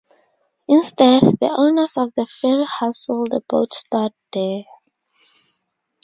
[0.67, 4.63] Instead, the owners of the ferry house sold the boat stored there.